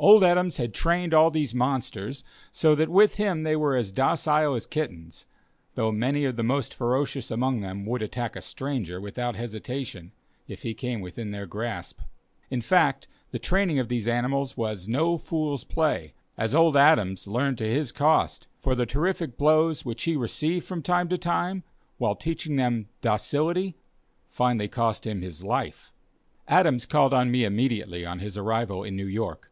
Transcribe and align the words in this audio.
Old 0.00 0.22
Adams 0.22 0.58
had 0.58 0.72
trained 0.74 1.12
all 1.12 1.28
these 1.28 1.56
monsters 1.56 2.22
so 2.52 2.76
that 2.76 2.88
with 2.88 3.16
him 3.16 3.42
they 3.42 3.56
were 3.56 3.74
as 3.74 3.90
docile 3.90 4.54
as 4.54 4.64
kittens, 4.64 5.26
though 5.74 5.90
many 5.90 6.24
of 6.24 6.36
the 6.36 6.44
most 6.44 6.72
ferocious 6.72 7.32
among 7.32 7.62
them 7.62 7.84
would 7.84 8.00
attack 8.00 8.36
a 8.36 8.40
stranger 8.40 9.00
without 9.00 9.34
hesitation, 9.34 10.12
if 10.46 10.62
he 10.62 10.72
came 10.72 11.00
within 11.00 11.32
their 11.32 11.46
grasp. 11.48 11.98
In 12.48 12.60
fact 12.62 13.08
the 13.32 13.40
training 13.40 13.80
of 13.80 13.88
these 13.88 14.06
animals 14.06 14.56
was 14.56 14.88
no 14.88 15.18
fool's 15.18 15.64
play, 15.64 16.12
as 16.36 16.54
Old 16.54 16.76
Adams 16.76 17.26
learned 17.26 17.58
to 17.58 17.66
his 17.66 17.90
cost, 17.90 18.46
for 18.60 18.76
the 18.76 18.86
terrific 18.86 19.36
blows 19.36 19.84
which 19.84 20.04
he 20.04 20.14
received 20.16 20.64
from 20.64 20.80
time 20.80 21.08
to 21.08 21.18
time, 21.18 21.64
while 21.96 22.14
teaching 22.14 22.54
them 22.54 22.86
"docility," 23.00 23.74
finally 24.30 24.68
cost 24.68 25.08
him 25.08 25.22
his 25.22 25.42
life. 25.42 25.90
Adams 26.46 26.86
called 26.86 27.12
on 27.12 27.32
me 27.32 27.42
immediately 27.42 28.06
on 28.06 28.20
his 28.20 28.38
arrival 28.38 28.84
in 28.84 28.94
New 28.94 29.04
York. 29.06 29.50